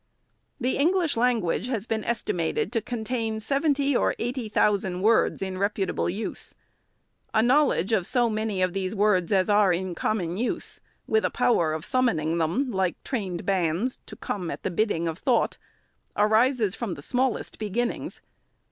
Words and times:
The 0.59 0.77
English 0.77 1.15
language 1.15 1.67
has 1.67 1.85
been 1.85 2.03
estimated 2.03 2.71
to 2.71 2.81
contain 2.81 3.39
seventy 3.39 3.95
or 3.95 4.15
eighty 4.17 4.49
thousand 4.49 5.03
words 5.03 5.43
in 5.43 5.59
reputable 5.59 6.09
use. 6.09 6.55
A 7.35 7.43
knowledge 7.43 7.91
of 7.91 8.07
so 8.07 8.27
many 8.27 8.63
of 8.63 8.73
these 8.73 8.95
words 8.95 9.31
as 9.31 9.47
are 9.47 9.71
in 9.71 9.93
common 9.93 10.37
use, 10.37 10.79
with 11.05 11.23
a 11.23 11.29
power 11.29 11.71
of 11.73 11.85
summoning 11.85 12.39
them, 12.39 12.71
like 12.71 12.95
trained 13.03 13.45
bands, 13.45 13.99
to 14.07 14.15
come 14.15 14.49
at 14.49 14.63
the 14.63 14.71
bidding 14.71 15.07
of 15.07 15.19
thought, 15.19 15.59
arises 16.17 16.73
from 16.73 16.95
the 16.95 17.03
smallest 17.03 17.59
beginnings. 17.59 18.21